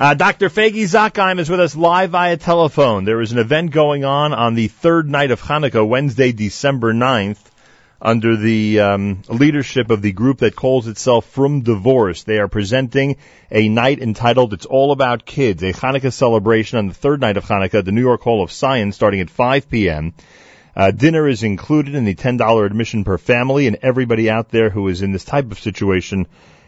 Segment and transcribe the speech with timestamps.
[0.00, 0.48] Uh, Dr.
[0.48, 3.04] Fagi Zakheim is with us live via telephone.
[3.04, 7.38] There is an event going on on the third night of Hanukkah, Wednesday, December 9th,
[8.02, 12.24] under the um, leadership of the group that calls itself From Divorce.
[12.24, 13.18] They are presenting
[13.52, 17.44] a night entitled It's All About Kids, a Hanukkah celebration on the third night of
[17.44, 20.12] Hanukkah at the New York Hall of Science starting at 5 p.m.
[20.74, 24.88] Uh, dinner is included in the $10 admission per family, and everybody out there who
[24.88, 26.26] is in this type of situation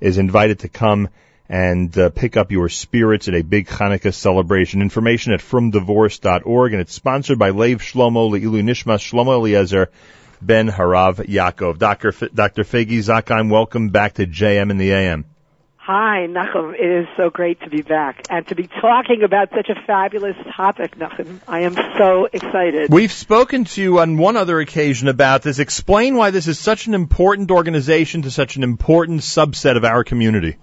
[0.00, 1.08] is invited to come
[1.48, 4.82] and uh, pick up your spirits at a big Hanukkah celebration.
[4.82, 9.90] Information at fromdivorce.org, and it's sponsored by Lev Shlomo Leilu Nishmas Shlomo Eliezer
[10.42, 11.78] Ben Harav Yaakov.
[11.78, 12.08] Dr.
[12.08, 12.64] F- Dr.
[12.64, 15.24] Fagi Zakheim, welcome back to JM in the AM.
[15.78, 16.74] Hi, Nachum.
[16.74, 20.36] It is so great to be back and to be talking about such a fabulous
[20.54, 21.40] topic, Nachum.
[21.48, 22.92] I am so excited.
[22.92, 25.58] We've spoken to you on one other occasion about this.
[25.58, 30.04] Explain why this is such an important organization to such an important subset of our
[30.04, 30.58] community.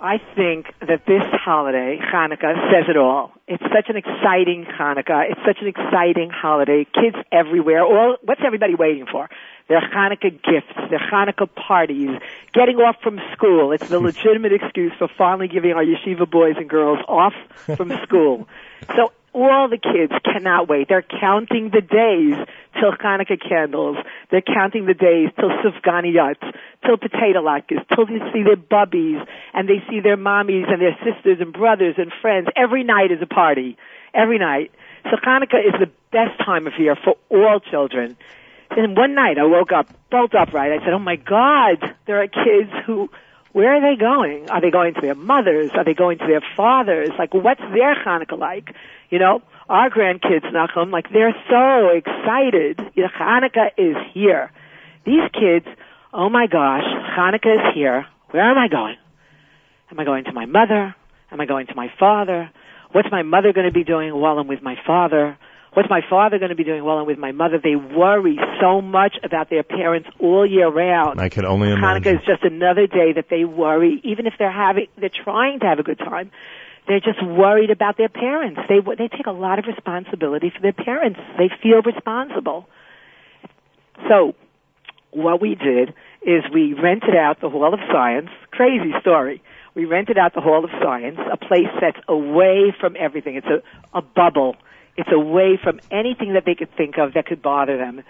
[0.00, 3.32] I think that this holiday, Hanukkah, says it all.
[3.46, 5.30] It's such an exciting Hanukkah.
[5.30, 6.86] It's such an exciting holiday.
[6.86, 7.84] Kids everywhere.
[7.84, 9.28] All, what's everybody waiting for?
[9.70, 12.10] their Hanukkah gifts, their Hanukkah parties,
[12.52, 13.70] getting off from school.
[13.70, 17.34] It's the legitimate excuse for finally giving our yeshiva boys and girls off
[17.76, 18.48] from school.
[18.96, 20.88] So all the kids cannot wait.
[20.88, 22.34] They're counting the days
[22.80, 23.96] till Hanukkah candles.
[24.30, 26.36] They're counting the days till sufganiyot,
[26.86, 30.96] till potato latkes, till they see their bubbies and they see their mommies and their
[31.04, 32.48] sisters and brothers and friends.
[32.56, 33.76] Every night is a party.
[34.14, 34.70] Every night.
[35.04, 38.16] So Hanukkah is the best time of year for all children.
[38.70, 40.72] And one night I woke up, bolt upright.
[40.72, 43.10] I said, "Oh my God, there are kids who."
[43.52, 44.48] Where are they going?
[44.48, 45.72] Are they going to their mothers?
[45.74, 47.10] Are they going to their fathers?
[47.18, 48.74] Like, what's their Hanukkah like?
[49.10, 52.80] You know, our grandkids, Nachum, like, they're so excited.
[52.94, 54.52] You know, Hanukkah is here.
[55.04, 55.66] These kids,
[56.12, 58.06] oh my gosh, Hanukkah is here.
[58.30, 58.96] Where am I going?
[59.90, 60.94] Am I going to my mother?
[61.32, 62.50] Am I going to my father?
[62.92, 65.38] What's my mother going to be doing while I'm with my father?
[65.72, 67.60] What's my father going to be doing Well, I'm with my mother?
[67.62, 71.20] They worry so much about their parents all year round.
[71.20, 72.02] I can only imagine.
[72.02, 75.66] Hanukkah is just another day that they worry, even if they're having, they're trying to
[75.66, 76.32] have a good time.
[76.88, 78.60] They're just worried about their parents.
[78.68, 81.20] They they take a lot of responsibility for their parents.
[81.38, 82.66] They feel responsible.
[84.08, 84.34] So,
[85.12, 88.30] what we did is we rented out the Hall of Science.
[88.50, 89.40] Crazy story.
[89.74, 93.36] We rented out the Hall of Science, a place that's away from everything.
[93.36, 93.62] It's a,
[93.96, 94.56] a bubble
[94.96, 98.02] it's away from anything that they could think of that could bother them.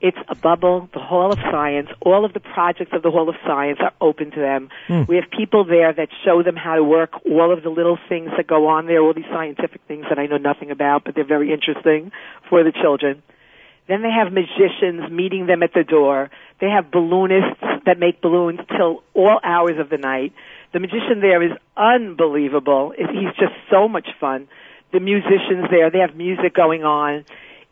[0.00, 1.88] It's a bubble, the Hall of Science.
[2.00, 4.68] All of the projects of the Hall of Science are open to them.
[4.88, 5.08] Mm.
[5.08, 8.30] We have people there that show them how to work all of the little things
[8.36, 11.26] that go on there, all these scientific things that I know nothing about, but they're
[11.26, 12.12] very interesting
[12.48, 13.24] for the children.
[13.88, 16.30] Then they have magicians meeting them at the door.
[16.60, 20.32] They have balloonists that make balloons till all hours of the night.
[20.72, 22.92] The magician there is unbelievable.
[22.96, 24.46] He's just so much fun
[24.92, 25.90] the musicians there.
[25.90, 27.24] They have music going on.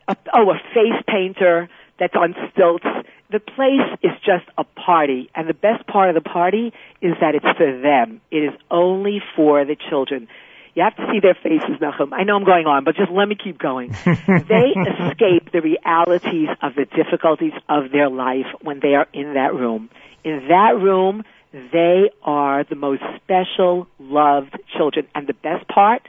[0.07, 1.69] A, oh, a face painter
[1.99, 2.85] that's on stilts.
[3.29, 7.35] The place is just a party, and the best part of the party is that
[7.35, 8.21] it's for them.
[8.31, 10.29] It is only for the children.
[10.75, 12.13] You have to see their faces, Nachum.
[12.13, 13.89] I know I'm going on, but just let me keep going.
[14.05, 19.55] they escape the realities of the difficulties of their life when they are in that
[19.55, 19.89] room.
[20.23, 25.07] In that room, they are the most special, loved children.
[25.15, 26.03] And the best part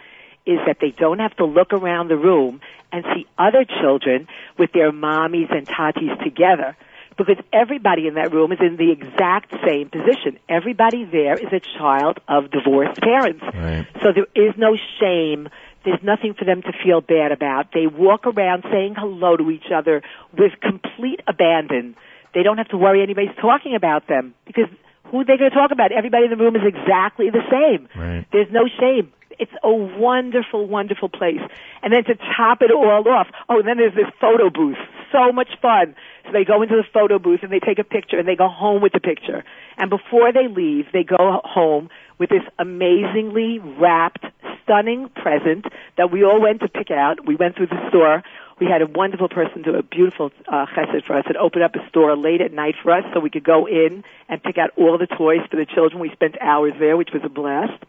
[0.49, 2.61] is that they don't have to look around the room
[2.91, 4.27] and see other children
[4.59, 6.75] with their mommies and tatis together
[7.19, 10.39] because everybody in that room is in the exact same position.
[10.49, 13.43] Everybody there is a child of divorced parents.
[13.43, 13.87] Right.
[14.03, 15.51] So there is no shame.
[15.85, 17.73] There's nothing for them to feel bad about.
[17.75, 21.95] They walk around saying hello to each other with complete abandon.
[22.35, 24.69] They don't have to worry anybody's talking about them because
[25.11, 25.93] who are they going to talk about?
[25.93, 27.89] Everybody in the room is exactly the same.
[27.97, 28.27] Right.
[28.33, 29.13] There's no shame.
[29.39, 31.41] It's a wonderful, wonderful place.
[31.83, 34.79] And then to top it all off, oh, then there's this photo booth.
[35.13, 35.95] So much fun.
[36.27, 38.49] So they go into the photo booth and they take a picture and they go
[38.49, 39.45] home with the picture.
[39.77, 41.89] And before they leave, they go home
[42.19, 44.25] with this amazingly wrapped,
[44.65, 45.67] stunning present
[45.97, 47.27] that we all went to pick out.
[47.27, 48.23] We went through the store.
[48.61, 51.77] We had a wonderful person do a beautiful uh, chesed for us and open up
[51.77, 54.71] a store late at night for us so we could go in and pick out
[54.77, 56.01] all the toys for the children.
[56.01, 57.85] We spent hours there, which was a blast.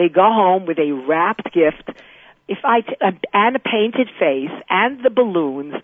[0.00, 1.90] They go home with a wrapped gift.
[2.48, 5.74] If I t- uh, and a painted face and the balloons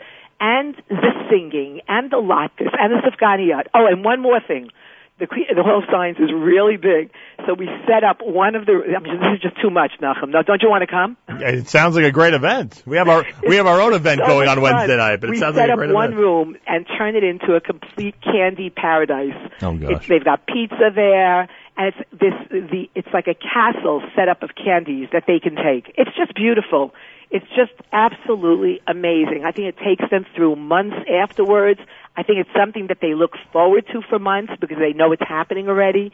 [0.41, 3.67] and the singing and the latkes and the sufganiyot.
[3.75, 4.71] Oh, and one more thing.
[5.19, 7.11] The, the Hall of Science is really big,
[7.47, 8.83] so we set up one of the.
[8.97, 10.31] I mean, this is just too much, Nachum.
[10.31, 11.17] Now, don't you want to come?
[11.29, 12.83] It sounds like a great event.
[12.87, 14.61] We have our we have our own event so going on.
[14.61, 15.93] Wednesday night, but we it sounds like a great event.
[15.93, 19.37] We set up one room and turn it into a complete candy paradise.
[19.63, 20.09] Oh gosh.
[20.09, 24.51] They've got pizza there and it's this the it's like a castle set up of
[24.55, 25.93] candies that they can take.
[25.97, 26.95] It's just beautiful.
[27.31, 29.43] It's just absolutely amazing.
[29.45, 31.81] I think it takes them through months afterwards.
[32.17, 35.27] I think it's something that they look forward to for months because they know it's
[35.27, 36.13] happening already.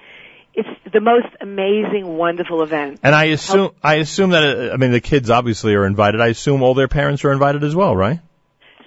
[0.55, 3.01] It's the most amazing, wonderful event.
[3.03, 6.21] And I assume I assume that uh, I mean the kids obviously are invited.
[6.21, 8.21] I assume all their parents are invited as well, right?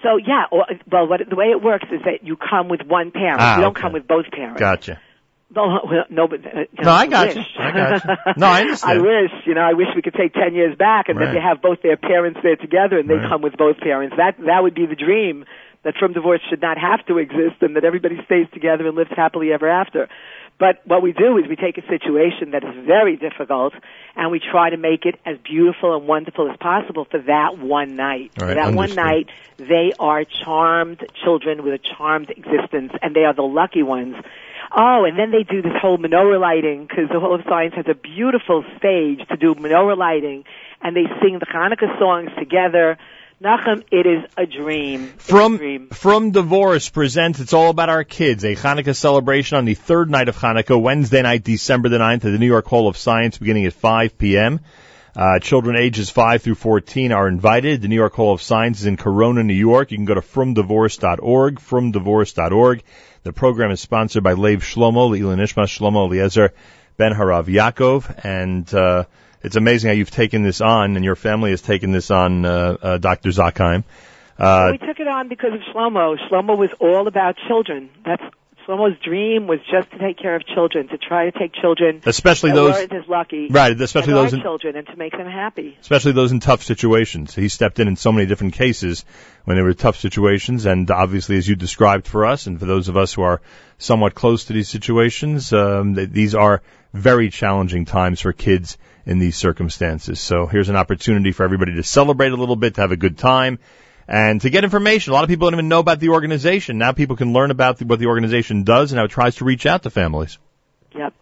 [0.02, 3.40] So yeah, well, what, the way it works is that you come with one parent.
[3.40, 3.80] Ah, you don't okay.
[3.80, 4.60] come with both parents.
[4.60, 5.00] Gotcha.
[5.54, 7.40] No, well, no, but, uh, No, I got you.
[7.40, 7.48] wish.
[7.58, 8.14] I got you.
[8.36, 8.98] No, I understand.
[8.98, 11.26] I wish, you know, I wish we could take ten years back and Right.
[11.26, 13.28] then they have both their parents there together and they Right.
[13.28, 14.16] come with both parents.
[14.16, 15.44] That that would be the dream.
[15.84, 19.12] That from divorce should not have to exist and that everybody stays together and lives
[19.14, 20.08] happily ever after.
[20.58, 23.72] But what we do is we take a situation that is very difficult
[24.16, 27.94] and we try to make it as beautiful and wonderful as possible for that one
[27.94, 28.32] night.
[28.40, 29.28] All For right, that one night,
[29.58, 34.16] they are charmed children with a charmed existence and they are the lucky ones.
[34.78, 37.86] Oh, and then they do this whole menorah lighting because the Hall of Science has
[37.88, 40.44] a beautiful stage to do menorah lighting,
[40.82, 42.98] and they sing the Hanukkah songs together.
[43.42, 45.12] Nachum, it is a dream.
[45.14, 45.88] It's a From dream.
[45.88, 50.28] From Divorce presents It's All About Our Kids, a Hanukkah celebration on the third night
[50.28, 53.64] of Hanukkah, Wednesday night, December the 9th at the New York Hall of Science beginning
[53.64, 54.60] at 5 p.m.
[55.16, 57.80] Uh, children ages 5 through 14 are invited.
[57.80, 59.90] The New York Hall of Science is in Corona, New York.
[59.90, 62.82] You can go to fromdivorce.org, fromdivorce.org.
[63.22, 66.52] The program is sponsored by Lev Shlomo, Leila Nishma Shlomo Eliezer
[66.98, 69.04] Ben Harav Yaakov, and uh,
[69.42, 72.76] it's amazing how you've taken this on, and your family has taken this on, uh,
[72.82, 73.30] uh, Dr.
[73.30, 73.84] Zakheim.
[74.38, 76.18] Uh, we took it on because of Shlomo.
[76.28, 77.88] Shlomo was all about children.
[78.04, 78.22] That's
[78.66, 82.52] Shlomo's dream was just to take care of children, to try to take children especially
[82.52, 85.76] those weren't as lucky, right especially those in, children, and to make them happy.
[85.80, 89.04] especially those in tough situations he stepped in in so many different cases
[89.44, 92.88] when they were tough situations and obviously as you described for us and for those
[92.88, 93.40] of us who are
[93.78, 99.18] somewhat close to these situations um, th- these are very challenging times for kids in
[99.18, 102.92] these circumstances so here's an opportunity for everybody to celebrate a little bit to have
[102.92, 103.58] a good time
[104.08, 105.12] and to get information.
[105.12, 106.78] A lot of people don't even know about the organization.
[106.78, 109.44] Now people can learn about the, what the organization does and how it tries to
[109.44, 110.38] reach out to families.
[110.96, 111.12] Yep.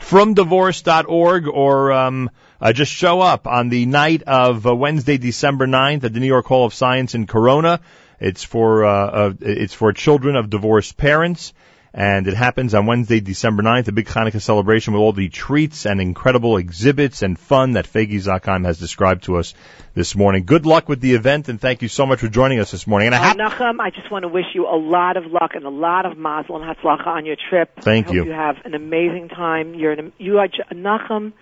[0.00, 2.30] fromdivorce.org or um,
[2.60, 6.26] uh, just show up on the night of uh, Wednesday, December 9th at the New
[6.26, 7.80] York Hall of Science in Corona.
[8.20, 11.52] It's for uh, uh, it's for children of divorced parents,
[11.98, 15.84] and it happens on Wednesday, December 9th, a big Hanukkah celebration with all the treats
[15.84, 19.52] and incredible exhibits and fun that Fagi Zakheim has described to us
[19.94, 20.44] this morning.
[20.44, 23.08] Good luck with the event, and thank you so much for joining us this morning.
[23.08, 25.64] And a Uh, Nachum, I just want to wish you a lot of luck and
[25.64, 27.80] a lot of mazel and hatzlacha on your trip.
[27.80, 28.24] Thank I hope you.
[28.26, 29.74] You have an amazing time.
[29.74, 31.32] You're an, you are Nachum.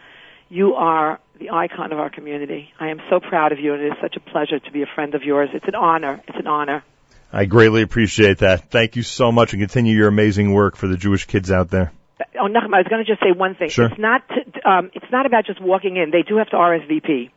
[0.49, 2.73] You are the icon of our community.
[2.81, 4.87] I am so proud of you, and it is such a pleasure to be a
[4.87, 5.51] friend of yours.
[5.53, 6.23] It's an honor.
[6.27, 6.83] It's an honor.
[7.33, 8.71] I greatly appreciate that.
[8.71, 11.93] Thank you so much, and continue your amazing work for the Jewish kids out there.
[12.41, 13.69] Oh, Nachum, I was going to just say one thing.
[13.69, 13.87] Sure.
[13.87, 14.23] It's not.
[14.29, 16.11] To, um, it's not about just walking in.
[16.11, 17.31] They do have to RSVP.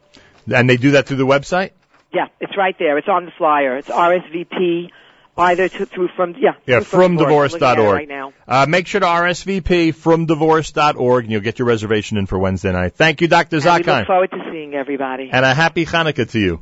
[0.54, 1.72] And they do that through the website?
[2.14, 2.98] Yeah, it's right there.
[2.98, 3.78] It's on the flyer.
[3.78, 4.90] It's RSVP
[5.38, 6.54] either to, through from yeah.
[6.66, 7.54] Yeah, through from Divorce.
[7.54, 7.94] I'm looking at it fromdivorce.org.
[7.96, 8.34] right now.
[8.48, 12.72] Uh, make sure to RSVP from fromdivorce.org and you'll get your reservation in for Wednesday
[12.72, 12.96] night.
[12.96, 13.58] Thank you, Dr.
[13.58, 15.30] And we look forward to seeing everybody.
[15.32, 16.62] And a happy Hanukkah to you.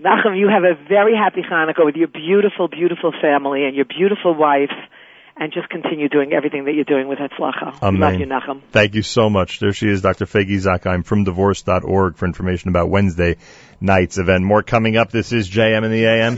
[0.00, 4.34] Nachum, you have a very happy Hanukkah with your beautiful, beautiful family and your beautiful
[4.34, 4.72] wife,
[5.38, 7.82] and just continue doing everything that you're doing with Hatzlacha.
[7.82, 8.20] Amen.
[8.20, 8.62] You, Nachum.
[8.72, 9.58] Thank you so much.
[9.58, 10.26] There she is, Dr.
[10.26, 13.36] Fagi Zakheim from divorce.org for information about Wednesday
[13.80, 14.44] night's event.
[14.44, 15.10] More coming up.
[15.10, 16.36] This is JM in the AM.